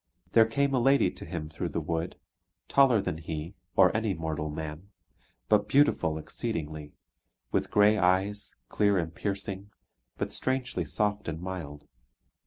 There 0.31 0.47
came 0.47 0.73
a 0.73 0.79
lady 0.79 1.11
to 1.11 1.25
him 1.25 1.47
through 1.47 1.69
the 1.69 1.79
wood, 1.79 2.15
taller 2.67 3.03
than 3.03 3.19
he, 3.19 3.53
or 3.75 3.95
any 3.95 4.15
mortal 4.15 4.49
man; 4.49 4.89
but 5.47 5.67
beautiful 5.69 6.17
exceedingly, 6.17 6.95
with 7.51 7.69
grey 7.69 7.99
eyes, 7.99 8.55
clear 8.67 8.97
and 8.97 9.13
piercing, 9.13 9.69
but 10.17 10.31
strangely 10.31 10.85
soft 10.85 11.27
and 11.27 11.39
mild. 11.39 11.87